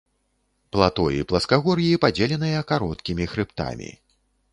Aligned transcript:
Плато 0.75 1.03
і 1.17 1.19
пласкагор'і, 1.31 1.89
падзеленыя 2.05 2.63
кароткімі 2.73 3.29
хрыбтамі. 3.35 3.91